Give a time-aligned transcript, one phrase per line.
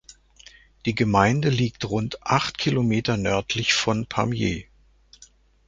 [0.87, 4.63] Die Gemeinde liegt rund acht Kilometer nördlich von Pamiers.